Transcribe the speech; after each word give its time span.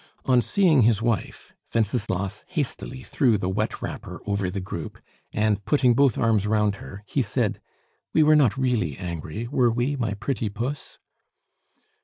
On 0.25 0.41
seeing 0.41 0.81
his 0.81 0.99
wife, 0.99 1.53
Wenceslas 1.75 2.43
hastily 2.47 3.03
threw 3.03 3.37
the 3.37 3.49
wet 3.49 3.83
wrapper 3.83 4.19
over 4.25 4.49
the 4.49 4.59
group, 4.59 4.97
and 5.31 5.63
putting 5.63 5.93
both 5.93 6.17
arms 6.17 6.47
round 6.47 6.77
her, 6.77 7.03
he 7.05 7.21
said: 7.21 7.61
"We 8.11 8.23
were 8.23 8.35
not 8.35 8.57
really 8.57 8.97
angry, 8.97 9.47
were 9.47 9.69
we, 9.69 9.95
my 9.95 10.15
pretty 10.15 10.49
puss?" 10.49 10.97